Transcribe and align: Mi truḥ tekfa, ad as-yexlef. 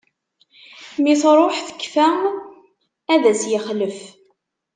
Mi 1.01 1.13
truḥ 1.21 1.55
tekfa, 1.67 2.07
ad 3.13 3.23
as-yexlef. 3.31 3.99